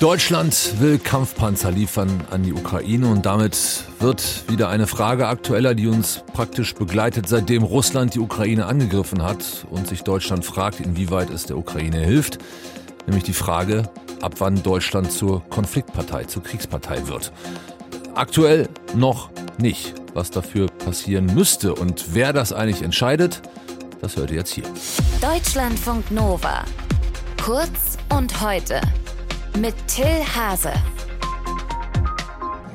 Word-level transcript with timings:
Deutschland 0.00 0.78
will 0.78 0.98
Kampfpanzer 0.98 1.70
liefern 1.70 2.22
an 2.30 2.42
die 2.42 2.52
Ukraine 2.52 3.06
und 3.06 3.24
damit 3.24 3.56
wird 3.98 4.44
wieder 4.46 4.68
eine 4.68 4.86
Frage 4.86 5.26
aktueller, 5.26 5.74
die 5.74 5.86
uns 5.86 6.22
praktisch 6.34 6.74
begleitet, 6.74 7.26
seitdem 7.26 7.62
Russland 7.62 8.14
die 8.14 8.20
Ukraine 8.20 8.66
angegriffen 8.66 9.22
hat 9.22 9.66
und 9.70 9.88
sich 9.88 10.02
Deutschland 10.02 10.44
fragt, 10.44 10.80
inwieweit 10.80 11.30
es 11.30 11.46
der 11.46 11.56
Ukraine 11.56 12.00
hilft. 12.00 12.38
Nämlich 13.06 13.24
die 13.24 13.32
Frage, 13.32 13.88
ab 14.20 14.34
wann 14.38 14.62
Deutschland 14.62 15.10
zur 15.10 15.42
Konfliktpartei, 15.48 16.24
zur 16.24 16.42
Kriegspartei 16.42 17.08
wird. 17.08 17.32
Aktuell 18.14 18.68
noch 18.94 19.30
nicht. 19.56 19.94
Was 20.12 20.30
dafür 20.30 20.66
passieren 20.66 21.26
müsste 21.34 21.74
und 21.74 22.14
wer 22.14 22.34
das 22.34 22.52
eigentlich 22.52 22.82
entscheidet, 22.82 23.40
das 24.02 24.16
hört 24.16 24.30
ihr 24.30 24.38
jetzt 24.38 24.52
hier. 24.52 24.64
Deutschlandfunk 25.22 26.10
Nova. 26.10 26.64
Kurz 27.42 27.96
und 28.10 28.42
heute 28.42 28.80
mit 29.56 29.74
Till 29.86 30.04
Hase. 30.04 30.72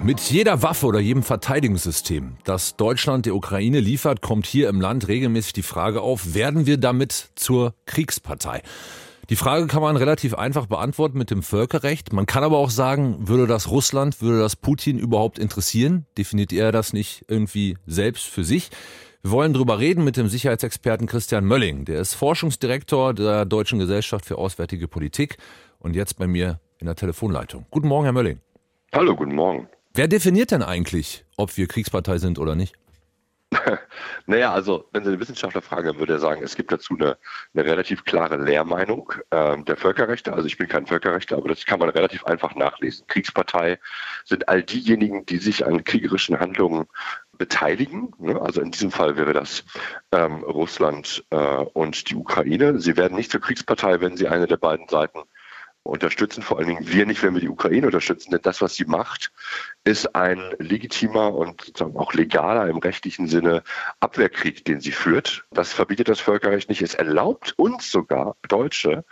Mit 0.04 0.20
jeder 0.20 0.64
Waffe 0.64 0.88
oder 0.88 1.00
jedem 1.00 1.22
Verteidigungssystem, 1.22 2.38
das 2.44 2.76
Deutschland 2.76 3.28
der 3.28 3.36
Ukraine 3.36 3.80
liefert, 3.80 4.22
kommt 4.22 4.48
hier 4.48 4.68
im 4.68 4.82
Land 4.82 5.08
regelmäßig 5.08 5.54
die 5.54 5.62
Frage 5.62 6.02
auf, 6.02 6.34
werden 6.34 6.66
wir 6.66 6.78
damit 6.78 7.30
zur 7.36 7.76
Kriegspartei? 7.86 8.64
Die 9.30 9.36
Frage 9.36 9.68
kann 9.68 9.84
man 9.84 9.96
relativ 9.96 10.34
einfach 10.34 10.66
beantworten 10.66 11.20
mit 11.20 11.30
dem 11.30 11.44
Völkerrecht. 11.44 12.14
Man 12.14 12.26
kann 12.26 12.44
aber 12.44 12.58
auch 12.58 12.72
sagen, 12.72 13.28
würde 13.28 13.46
das 13.46 13.70
Russland, 13.70 14.20
würde 14.20 14.40
das 14.40 14.56
Putin 14.56 14.98
überhaupt 14.98 15.38
interessieren? 15.38 16.08
Definiert 16.18 16.52
er 16.52 16.72
das 16.72 16.94
nicht 16.94 17.26
irgendwie 17.28 17.78
selbst 17.86 18.26
für 18.26 18.44
sich? 18.44 18.72
Wir 19.22 19.30
wollen 19.30 19.54
darüber 19.54 19.78
reden 19.78 20.04
mit 20.04 20.18
dem 20.18 20.28
Sicherheitsexperten 20.28 21.06
Christian 21.06 21.46
Mölling. 21.46 21.86
Der 21.86 22.00
ist 22.00 22.16
Forschungsdirektor 22.16 23.14
der 23.14 23.46
Deutschen 23.46 23.78
Gesellschaft 23.78 24.26
für 24.26 24.40
Auswärtige 24.40 24.88
Politik 24.88 25.38
und 25.78 25.96
jetzt 25.96 26.18
bei 26.18 26.26
mir 26.26 26.60
in 26.82 26.88
der 26.88 26.96
Telefonleitung. 26.96 27.66
Guten 27.70 27.88
Morgen, 27.88 28.06
Herr 28.06 28.14
Mölling. 28.14 28.42
Hallo, 28.94 29.16
guten 29.16 29.36
Morgen. 29.36 29.70
Wer 29.94 30.08
definiert 30.08 30.52
denn 30.52 30.64
eigentlich, 30.64 31.24
ob 31.38 31.56
wir 31.56 31.68
Kriegspartei 31.68 32.18
sind 32.18 32.40
oder 32.40 32.56
nicht? 32.56 32.76
naja, 34.26 34.54
also 34.54 34.88
wenn 34.94 35.04
Sie 35.04 35.10
einen 35.10 35.20
Wissenschaftler 35.20 35.62
fragen, 35.62 35.88
dann 35.88 36.00
würde 36.00 36.14
er 36.14 36.20
sagen, 36.20 36.42
es 36.42 36.56
gibt 36.56 36.72
dazu 36.72 36.96
eine, 36.96 37.18
eine 37.54 37.66
relativ 37.66 38.06
klare 38.06 38.38
Lehrmeinung 38.38 39.12
äh, 39.30 39.62
der 39.64 39.76
Völkerrechte. 39.76 40.34
Also 40.34 40.48
ich 40.48 40.58
bin 40.58 40.70
kein 40.70 40.88
Völkerrechter, 40.88 41.38
aber 41.38 41.50
das 41.50 41.66
kann 41.66 41.80
man 41.80 41.90
relativ 41.90 42.24
einfach 42.24 42.56
nachlesen. 42.56 43.06
Kriegspartei 43.08 43.78
sind 44.24 44.48
all 44.48 44.64
diejenigen, 44.64 45.26
die 45.26 45.38
sich 45.38 45.66
an 45.66 45.84
kriegerischen 45.84 46.40
Handlungen 46.40 46.88
beteiligen. 47.38 48.14
Ne? 48.20 48.40
Also 48.42 48.62
in 48.62 48.72
diesem 48.72 48.92
Fall 48.92 49.18
wäre 49.18 49.34
das 49.34 49.66
ähm, 50.14 50.44
Russland 50.44 51.26
äh, 51.32 51.38
und 51.38 52.10
die 52.10 52.16
Ukraine. 52.16 52.80
Sie 52.80 52.96
werden 52.96 53.18
nicht 53.18 53.32
zur 53.32 53.42
Kriegspartei, 53.42 54.00
wenn 54.00 54.16
sie 54.16 54.30
eine 54.30 54.48
der 54.48 54.58
beiden 54.58 54.88
Seiten 54.88 55.24
unterstützen, 55.84 56.44
vor 56.44 56.58
allen 56.58 56.68
Dingen 56.68 56.88
wir 56.88 57.06
nicht, 57.06 57.24
wenn 57.24 57.34
wir 57.34 57.42
die 57.42 57.50
Ukraine 57.50 57.88
unterstützen, 57.88 58.32
denn 58.32 58.42
das, 58.44 58.62
was 58.62 58.76
sie 58.76 58.86
macht, 58.86 59.32
ist 59.84 60.16
ein 60.16 60.40
legitimer 60.60 61.34
und 61.34 61.62
sozusagen 61.62 61.98
auch 61.98 62.14
legaler 62.14 62.68
im 62.68 62.78
rechtlichen 62.78 63.28
Sinne 63.28 63.64
Abwehrkrieg, 64.00 64.64
den 64.66 64.80
sie 64.80 64.92
führt. 64.92 65.46
Das 65.52 65.74
verbietet 65.74 66.08
das 66.08 66.20
Völkerrecht 66.20 66.70
nicht. 66.70 66.82
Es 66.82 66.94
erlaubt 66.94 67.54
uns 67.58 67.92
sogar, 67.92 68.36
Deutsche, 68.48 69.04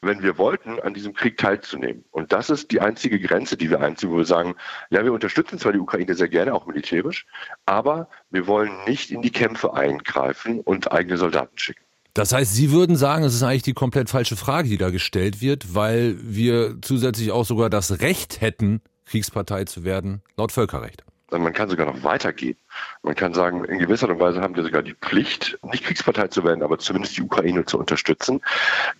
wenn 0.00 0.22
wir 0.22 0.38
wollten, 0.38 0.80
an 0.80 0.94
diesem 0.94 1.12
Krieg 1.14 1.36
teilzunehmen. 1.36 2.04
Und 2.10 2.32
das 2.32 2.50
ist 2.50 2.70
die 2.70 2.80
einzige 2.80 3.20
Grenze, 3.20 3.56
die 3.56 3.70
wir 3.70 3.80
einziehen, 3.80 4.10
wo 4.10 4.16
wir 4.16 4.24
sagen, 4.24 4.54
ja, 4.90 5.04
wir 5.04 5.12
unterstützen 5.12 5.58
zwar 5.58 5.72
die 5.72 5.78
Ukraine 5.78 6.14
sehr 6.14 6.28
gerne, 6.28 6.54
auch 6.54 6.66
militärisch, 6.66 7.26
aber 7.66 8.08
wir 8.30 8.46
wollen 8.46 8.72
nicht 8.86 9.10
in 9.10 9.22
die 9.22 9.32
Kämpfe 9.32 9.74
eingreifen 9.74 10.60
und 10.60 10.92
eigene 10.92 11.18
Soldaten 11.18 11.58
schicken. 11.58 11.85
Das 12.16 12.32
heißt, 12.32 12.54
Sie 12.54 12.72
würden 12.72 12.96
sagen, 12.96 13.24
es 13.24 13.34
ist 13.34 13.42
eigentlich 13.42 13.62
die 13.62 13.74
komplett 13.74 14.08
falsche 14.08 14.36
Frage, 14.36 14.70
die 14.70 14.78
da 14.78 14.88
gestellt 14.88 15.42
wird, 15.42 15.74
weil 15.74 16.16
wir 16.18 16.78
zusätzlich 16.80 17.30
auch 17.30 17.44
sogar 17.44 17.68
das 17.68 18.00
Recht 18.00 18.40
hätten, 18.40 18.80
Kriegspartei 19.04 19.64
zu 19.64 19.84
werden, 19.84 20.22
laut 20.34 20.50
Völkerrecht. 20.50 21.04
Man 21.30 21.52
kann 21.52 21.68
sogar 21.68 21.84
noch 21.84 22.04
weitergehen. 22.04 22.56
Man 23.02 23.16
kann 23.16 23.34
sagen, 23.34 23.64
in 23.64 23.78
gewisser 23.78 24.08
Weise 24.18 24.40
haben 24.40 24.56
wir 24.56 24.62
sogar 24.62 24.82
die 24.82 24.94
Pflicht, 24.94 25.58
nicht 25.70 25.84
Kriegspartei 25.84 26.28
zu 26.28 26.42
werden, 26.42 26.62
aber 26.62 26.78
zumindest 26.78 27.18
die 27.18 27.22
Ukraine 27.22 27.66
zu 27.66 27.78
unterstützen. 27.78 28.40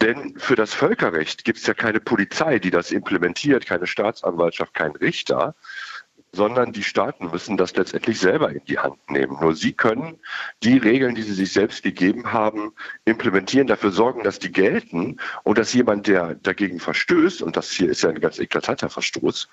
Denn 0.03 0.35
für 0.37 0.55
das 0.55 0.75
Völkerrecht 0.75 1.45
gibt 1.45 1.59
es 1.59 1.67
ja 1.67 1.73
keine 1.73 2.01
Polizei, 2.01 2.59
die 2.59 2.71
das 2.71 2.93
implementiert, 2.93 3.65
keine 3.65 3.87
Staatsanwaltschaft, 3.87 4.75
kein 4.75 4.91
Richter, 4.91 5.55
sondern 6.33 6.73
die 6.73 6.83
Staaten 6.83 7.31
müssen 7.31 7.57
das 7.57 7.75
letztendlich 7.77 8.19
selber 8.19 8.51
in 8.51 8.63
die 8.69 8.79
Hand 8.79 8.99
nehmen. 9.11 9.39
Nur 9.41 9.55
sie 9.55 9.73
können 9.73 10.19
die 10.63 10.77
Regeln, 10.77 11.15
die 11.15 11.23
sie 11.23 11.35
sich 11.35 11.53
selbst 11.53 11.83
gegeben 11.83 12.33
haben, 12.33 12.73
implementieren, 13.05 13.67
dafür 13.67 13.91
sorgen, 13.91 14.23
dass 14.23 14.39
die 14.39 14.53
gelten 14.53 15.19
und 15.45 15.59
dass 15.59 15.73
jemand, 15.73 16.07
der 16.07 16.35
dagegen 16.35 16.81
verstößt, 16.81 17.43
und 17.43 17.57
das 17.57 17.71
hier 17.71 17.89
ist 17.89 18.03
ja 18.03 18.11
ein 18.11 18.21
ganz 18.21 18.39
eklatanter 18.39 18.91
Verstoß, 18.91 19.49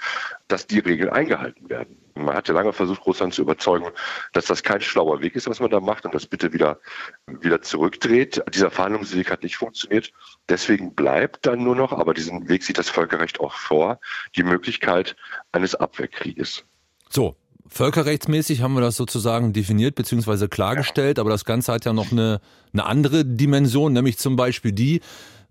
dass 0.47 0.67
die 0.67 0.79
Regeln 0.79 1.09
eingehalten 1.09 1.69
werden. 1.69 2.02
Man 2.15 2.35
hat 2.35 2.47
ja 2.47 2.53
lange 2.53 2.73
versucht, 2.73 3.05
Russland 3.05 3.33
zu 3.33 3.41
überzeugen, 3.41 3.87
dass 4.33 4.45
das 4.45 4.63
kein 4.63 4.81
schlauer 4.81 5.21
Weg 5.21 5.35
ist, 5.35 5.47
was 5.47 5.59
man 5.59 5.71
da 5.71 5.79
macht 5.79 6.05
und 6.05 6.13
das 6.13 6.27
bitte 6.27 6.53
wieder, 6.53 6.79
wieder 7.27 7.61
zurückdreht. 7.61 8.43
Dieser 8.53 8.71
Verhandlungsweg 8.71 9.31
hat 9.31 9.43
nicht 9.43 9.57
funktioniert. 9.57 10.11
Deswegen 10.49 10.93
bleibt 10.93 11.45
dann 11.45 11.63
nur 11.63 11.75
noch, 11.75 11.91
aber 11.91 12.13
diesen 12.13 12.47
Weg 12.49 12.63
sieht 12.63 12.77
das 12.77 12.89
Völkerrecht 12.89 13.39
auch 13.39 13.53
vor, 13.53 13.99
die 14.35 14.43
Möglichkeit 14.43 15.15
eines 15.51 15.75
Abwehrkrieges. 15.75 16.63
So, 17.09 17.35
Völkerrechtsmäßig 17.67 18.61
haben 18.61 18.75
wir 18.75 18.81
das 18.81 18.95
sozusagen 18.95 19.53
definiert 19.53 19.95
bzw. 19.95 20.47
klargestellt, 20.47 21.17
aber 21.17 21.31
das 21.31 21.45
Ganze 21.45 21.73
hat 21.73 21.85
ja 21.85 21.93
noch 21.93 22.11
eine, 22.11 22.39
eine 22.71 22.85
andere 22.85 23.25
Dimension, 23.25 23.93
nämlich 23.93 24.17
zum 24.19 24.35
Beispiel 24.35 24.71
die, 24.71 25.01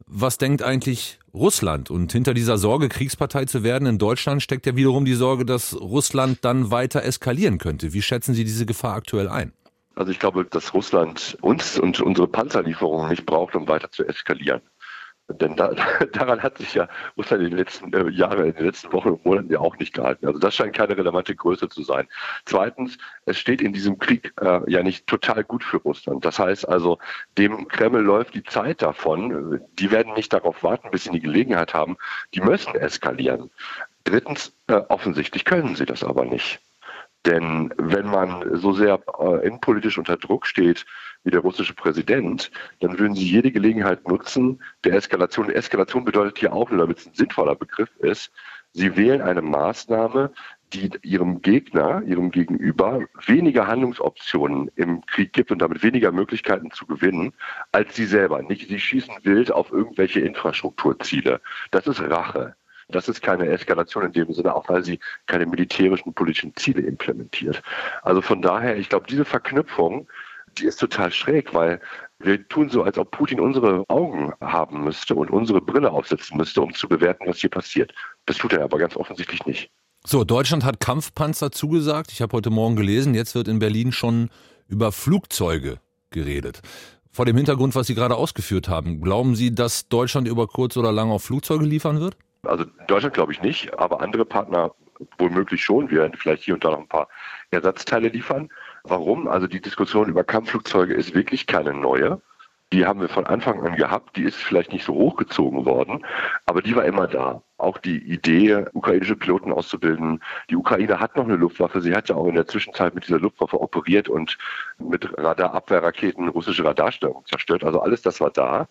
was 0.07 0.39
denkt 0.39 0.63
eigentlich 0.63 1.19
Russland? 1.35 1.91
Und 1.91 2.13
hinter 2.13 2.35
dieser 2.35 2.59
Sorge, 2.59 2.89
Kriegspartei 2.89 3.45
zu 3.47 3.63
werden 3.63 3.87
in 3.87 3.99
Deutschland, 3.99 4.43
steckt 4.43 4.67
ja 4.67 4.77
wiederum 4.77 5.05
die 5.05 5.15
Sorge, 5.15 5.45
dass 5.45 5.79
Russland 5.81 6.45
dann 6.45 6.71
weiter 6.71 7.03
eskalieren 7.03 7.59
könnte. 7.59 7.93
Wie 7.93 8.03
schätzen 8.03 8.35
Sie 8.35 8.45
diese 8.45 8.67
Gefahr 8.67 8.95
aktuell 8.95 9.29
ein? 9.29 9.53
Also 9.95 10.11
ich 10.11 10.19
glaube, 10.19 10.45
dass 10.45 10.73
Russland 10.73 11.37
uns 11.43 11.79
und 11.79 12.01
unsere 12.01 12.27
Panzerlieferungen 12.27 13.11
nicht 13.11 13.27
braucht, 13.27 13.55
um 13.55 13.69
weiter 13.69 13.91
zu 13.91 14.05
eskalieren. 14.05 14.63
Denn 15.41 15.57
da, 15.57 15.75
daran 16.13 16.43
hat 16.43 16.59
sich 16.59 16.75
ja 16.75 16.89
Russland 17.17 17.43
in 17.43 17.51
den 17.51 17.59
letzten 17.59 17.93
äh, 17.93 18.09
Jahren, 18.11 18.47
in 18.47 18.55
den 18.55 18.67
letzten 18.67 18.93
Wochen 18.93 19.11
und 19.11 19.25
Monaten 19.25 19.53
ja 19.53 19.61
auch 19.61 19.77
nicht 19.79 19.95
gehalten. 19.95 20.27
Also 20.27 20.39
das 20.39 20.55
scheint 20.55 20.75
keine 20.75 20.97
relevante 20.97 21.35
Größe 21.35 21.69
zu 21.69 21.83
sein. 21.83 22.09
Zweitens, 22.45 22.99
es 23.27 23.39
steht 23.39 23.61
in 23.61 23.73
diesem 23.73 23.99
Krieg 23.99 24.33
äh, 24.41 24.61
ja 24.71 24.83
nicht 24.83 25.07
total 25.07 25.45
gut 25.45 25.65
für 25.65 25.79
Russland. 25.79 26.25
Das 26.25 26.39
heißt 26.39 26.69
also, 26.69 26.99
dem 27.39 27.69
Kreml 27.69 28.03
läuft 28.03 28.35
die 28.35 28.45
Zeit 28.45 28.83
davon. 28.83 29.61
Die 29.79 29.91
werden 29.91 30.15
nicht 30.15 30.33
darauf 30.33 30.63
warten, 30.63 30.91
bis 30.91 31.05
sie 31.05 31.11
die 31.11 31.21
Gelegenheit 31.21 31.75
haben. 31.75 31.97
Die 32.35 32.41
müssen 32.41 32.75
eskalieren. 32.75 33.51
Drittens, 34.05 34.57
äh, 34.67 34.75
offensichtlich 34.89 35.45
können 35.45 35.77
sie 35.77 35.87
das 35.87 36.03
aber 36.03 36.25
nicht. 36.25 36.61
Denn 37.25 37.73
wenn 37.77 38.07
man 38.07 38.59
so 38.59 38.73
sehr 38.73 39.01
äh, 39.21 39.47
innenpolitisch 39.47 39.97
unter 39.97 40.17
Druck 40.17 40.47
steht 40.47 40.85
wie 41.25 41.31
der 41.31 41.41
russische 41.41 41.75
Präsident, 41.75 42.51
dann 42.81 42.99
würden 42.99 43.15
sie 43.15 43.27
jede 43.27 43.53
Gelegenheit 43.53 44.07
nutzen 44.09 44.63
der 44.85 44.95
Eskalation. 44.95 45.51
Eskalation 45.51 46.05
bedeutet 46.05 46.39
hier 46.39 46.53
auch 46.53 46.71
nur, 46.71 46.81
damit 46.81 46.99
es 46.99 47.07
ein 47.07 47.15
sinnvoller 47.15 47.55
Begriff 47.55 47.91
ist, 47.99 48.33
sie 48.73 48.97
wählen 48.97 49.23
eine 49.23 49.43
Maßnahme, 49.43 50.33
die 50.73 50.91
ihrem 51.03 51.43
Gegner, 51.43 52.03
ihrem 52.07 52.31
Gegenüber 52.31 53.01
weniger 53.27 53.67
Handlungsoptionen 53.67 54.71
im 54.77 55.05
Krieg 55.07 55.33
gibt 55.33 55.51
und 55.51 55.61
damit 55.61 55.83
weniger 55.83 56.13
Möglichkeiten 56.13 56.71
zu 56.71 56.87
gewinnen, 56.87 57.35
als 57.73 57.95
sie 57.95 58.07
selber. 58.07 58.41
Nicht, 58.43 58.69
sie 58.69 58.81
schießen 58.81 59.15
wild 59.23 59.53
auf 59.53 59.71
irgendwelche 59.71 60.21
Infrastrukturziele. 60.21 61.41
Das 61.71 61.87
ist 61.87 62.01
Rache. 62.01 62.57
Das 62.89 63.09
ist 63.09 63.23
keine 63.23 63.47
Eskalation 63.49 64.05
in 64.05 64.13
dem 64.13 64.33
Sinne, 64.33 64.55
auch 64.55 64.69
weil 64.69 64.85
sie 64.85 64.99
keine 65.27 65.47
militärischen 65.47 66.15
politischen 66.15 66.55
Ziele 66.57 66.83
implementiert. 66.83 67.63
Also 68.03 68.21
von 68.21 68.43
daher, 68.43 68.77
ich 68.77 68.89
glaube, 68.89 69.07
diese 69.09 69.25
Verknüpfung, 69.25 70.09
die 70.59 70.67
ist 70.67 70.81
total 70.81 71.13
schräg, 71.13 71.55
weil 71.55 71.81
wir 72.19 72.47
tun 72.49 72.71
so, 72.71 72.83
als 72.83 72.99
ob 72.99 73.11
Putin 73.11 73.41
unsere 73.41 73.85
Augen 73.89 74.33
haben 74.41 74.85
müsste 74.85 75.15
und 75.15 75.31
unsere 75.31 75.61
Brille 75.61 75.91
aufsetzen 75.91 76.37
müsste, 76.37 76.63
um 76.63 76.73
zu 76.75 76.89
bewerten, 76.89 77.25
was 77.27 77.39
hier 77.39 77.51
passiert. 77.51 77.93
Das 78.27 78.39
tut 78.39 78.53
er 78.53 78.63
aber 78.63 78.79
ganz 78.79 78.97
offensichtlich 78.97 79.45
nicht. 79.47 79.71
So, 80.05 80.25
Deutschland 80.25 80.65
hat 80.65 80.81
Kampfpanzer 80.81 81.53
zugesagt. 81.53 82.13
Ich 82.13 82.23
habe 82.23 82.37
heute 82.37 82.51
Morgen 82.51 82.77
gelesen, 82.77 83.15
jetzt 83.15 83.35
wird 83.35 83.49
in 83.49 83.59
Berlin 83.59 83.93
schon 83.93 84.31
über 84.69 84.93
Flugzeuge 84.93 85.79
geredet. 86.11 86.61
Vor 87.13 87.27
dem 87.27 87.37
Hintergrund, 87.37 87.75
was 87.75 87.87
Sie 87.87 87.95
gerade 87.95 88.17
ausgeführt 88.17 88.69
haben, 88.69 89.01
glauben 89.01 89.37
Sie, 89.37 89.55
dass 89.55 89.89
Deutschland 89.89 90.27
über 90.27 90.47
kurz 90.47 90.77
oder 90.77 90.93
lang 90.93 91.11
auf 91.11 91.25
Flugzeuge 91.25 91.65
liefern 91.65 92.01
wird? 92.01 92.17
Also 92.43 92.65
Deutschland 92.89 93.15
glaube 93.15 93.33
ich 93.33 93.43
nicht, 93.43 93.79
aber 93.79 94.01
andere 94.01 94.25
Partner 94.25 94.73
womöglich 95.19 95.63
schon. 95.63 95.91
Wir 95.91 96.01
werden 96.01 96.15
vielleicht 96.17 96.45
hier 96.45 96.55
und 96.55 96.65
da 96.65 96.71
noch 96.71 96.79
ein 96.79 96.89
paar 96.89 97.09
Ersatzteile 97.51 98.09
liefern. 98.09 98.49
Warum? 98.85 99.29
Also 99.29 99.47
die 99.47 99.61
Diskussion 99.61 100.09
über 100.09 100.25
Kampfflugzeuge 100.25 100.95
ist 100.95 101.15
wirklich 101.15 101.47
keine 101.47 101.73
neue. 101.73 102.21
Die 102.73 102.87
haben 102.87 103.01
wir 103.01 103.09
von 103.11 103.27
Anfang 103.27 103.61
an 103.61 103.77
gehabt. 103.77 104.17
Die 104.17 104.23
ist 104.23 104.37
vielleicht 104.37 104.73
nicht 104.73 104.85
so 104.85 104.95
hochgezogen 104.95 105.67
worden, 105.67 106.07
aber 106.47 106.63
die 106.63 106.75
war 106.75 106.85
immer 106.85 107.07
da. 107.07 107.43
Auch 107.59 107.79
die 107.79 107.99
Idee, 107.99 108.65
ukrainische 108.73 109.15
Piloten 109.15 109.53
auszubilden. 109.53 110.23
Die 110.49 110.57
Ukraine 110.57 110.99
hat 110.99 111.15
noch 111.17 111.25
eine 111.25 111.37
Luftwaffe. 111.37 111.83
Sie 111.83 111.95
hat 111.95 112.09
ja 112.09 112.17
auch 112.17 112.27
in 112.27 112.35
der 112.35 112.47
Zwischenzeit 112.47 112.95
mit 112.95 113.07
dieser 113.07 113.21
Luftwaffe 113.21 113.61
operiert 113.61 114.09
und 114.09 114.39
mit 114.79 115.07
Radarabwehrraketen 115.19 116.29
russische 116.29 116.65
Radarsteuerung 116.65 117.27
zerstört. 117.27 117.63
Also 117.63 117.81
alles 117.81 118.03
das 118.03 118.21
war 118.21 118.31
da. 118.31 118.69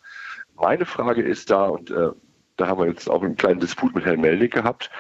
Meine 0.56 0.86
Frage 0.86 1.22
ist 1.22 1.52
da, 1.52 1.66
und 1.66 1.92
äh, 1.92 2.10
Da 2.58 2.68
haben 2.68 2.80
wir 2.80 2.88
jetzt 2.88 3.10
auch 3.10 3.24
einen 3.24 3.38
kleinen 3.38 3.60
Disput 3.60 3.96
mit 3.96 4.06
Herrn 4.06 4.22
Melnik 4.22 4.54
gehabt, 4.54 4.92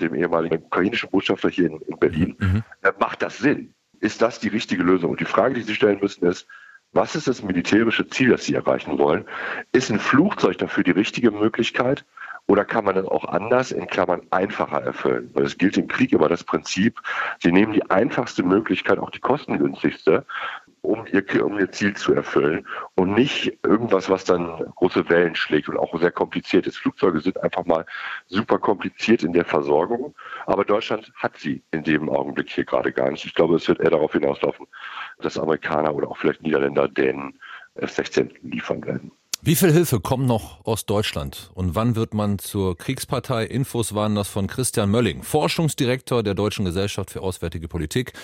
dem 0.00 0.14
ehemaligen 0.14 0.62
ukrainischen 0.62 1.10
Botschafter 1.10 1.48
hier 1.48 1.66
in, 1.66 1.80
in 1.82 1.98
Berlin. 1.98 2.36
Mhm. 2.38 2.62
Äh, 2.82 2.92
macht 2.98 3.22
das 3.22 3.38
Sinn? 3.38 3.74
Ist 4.00 4.22
das 4.22 4.40
die 4.40 4.48
richtige 4.48 4.82
Lösung? 4.82 5.10
Und 5.10 5.20
die 5.20 5.24
Frage, 5.24 5.54
die 5.54 5.62
Sie 5.62 5.74
stellen 5.74 5.98
müssen, 6.00 6.24
ist, 6.26 6.46
was 6.92 7.14
ist 7.14 7.28
das 7.28 7.42
militärische 7.42 8.08
Ziel, 8.08 8.30
das 8.30 8.44
Sie 8.44 8.54
erreichen 8.54 8.98
wollen? 8.98 9.26
Ist 9.72 9.90
ein 9.90 9.98
Flugzeug 9.98 10.58
dafür 10.58 10.84
die 10.84 10.92
richtige 10.92 11.30
Möglichkeit? 11.30 12.04
Oder 12.46 12.64
kann 12.64 12.86
man 12.86 12.94
das 12.94 13.04
auch 13.04 13.26
anders, 13.26 13.72
in 13.72 13.86
Klammern 13.86 14.22
einfacher 14.30 14.82
erfüllen? 14.82 15.30
Weil 15.34 15.44
es 15.44 15.58
gilt 15.58 15.76
im 15.76 15.86
Krieg 15.86 16.12
immer 16.12 16.28
das 16.28 16.44
Prinzip, 16.44 16.98
Sie 17.42 17.52
nehmen 17.52 17.74
die 17.74 17.90
einfachste 17.90 18.42
Möglichkeit, 18.42 18.98
auch 18.98 19.10
die 19.10 19.20
kostengünstigste, 19.20 20.24
um 20.88 21.04
ihr, 21.12 21.44
um 21.44 21.58
ihr 21.58 21.70
Ziel 21.70 21.94
zu 21.94 22.14
erfüllen 22.14 22.66
und 22.94 23.12
nicht 23.12 23.58
irgendwas, 23.62 24.08
was 24.08 24.24
dann 24.24 24.46
große 24.76 25.08
Wellen 25.10 25.34
schlägt 25.34 25.68
und 25.68 25.76
auch 25.76 25.98
sehr 26.00 26.10
kompliziert 26.10 26.66
ist. 26.66 26.78
Flugzeuge 26.78 27.20
sind 27.20 27.42
einfach 27.42 27.66
mal 27.66 27.84
super 28.26 28.58
kompliziert 28.58 29.22
in 29.22 29.34
der 29.34 29.44
Versorgung, 29.44 30.14
aber 30.46 30.64
Deutschland 30.64 31.12
hat 31.14 31.36
sie 31.36 31.62
in 31.72 31.84
dem 31.84 32.08
Augenblick 32.08 32.48
hier 32.50 32.64
gerade 32.64 32.90
gar 32.90 33.10
nicht. 33.10 33.26
Ich 33.26 33.34
glaube, 33.34 33.56
es 33.56 33.68
wird 33.68 33.80
eher 33.80 33.90
darauf 33.90 34.12
hinauslaufen, 34.12 34.66
dass 35.18 35.38
Amerikaner 35.38 35.94
oder 35.94 36.08
auch 36.08 36.16
vielleicht 36.16 36.42
Niederländer 36.42 36.88
Dänen 36.88 37.38
F-16 37.74 38.30
liefern 38.42 38.82
werden. 38.86 39.12
Wie 39.40 39.54
viel 39.54 39.72
Hilfe 39.72 40.00
kommt 40.00 40.26
noch 40.26 40.64
aus 40.66 40.84
Deutschland 40.84 41.50
und 41.54 41.76
wann 41.76 41.94
wird 41.94 42.12
man 42.12 42.40
zur 42.40 42.76
Kriegspartei? 42.76 43.44
Infos 43.44 43.94
waren 43.94 44.16
das 44.16 44.26
von 44.26 44.48
Christian 44.48 44.90
Mölling, 44.90 45.22
Forschungsdirektor 45.22 46.24
der 46.24 46.34
Deutschen 46.34 46.64
Gesellschaft 46.64 47.12
für 47.12 47.20
Auswärtige 47.20 47.68
Politik 47.68 48.14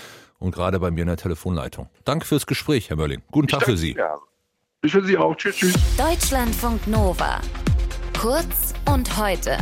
und 0.41 0.53
gerade 0.53 0.81
bei 0.81 0.91
mir 0.91 1.03
in 1.03 1.07
der 1.07 1.17
Telefonleitung. 1.17 1.89
Danke 2.05 2.27
fürs 2.27 2.47
Gespräch, 2.47 2.91
Herr 2.91 2.97
Mölling. 2.97 3.23
Guten 3.31 3.47
Tag 3.47 3.63
für 3.63 3.77
Sie. 3.77 3.95
Ja. 3.95 4.19
Ich 4.83 4.91
für 4.91 5.05
Sie 5.05 5.17
auch. 5.17 5.37
Tschüss, 5.37 5.57
tschüss. 5.57 5.75
Deutschlandfunk 5.97 6.85
Nova. 6.89 7.41
Kurz 8.19 8.75
und 8.93 9.17
heute. 9.17 9.57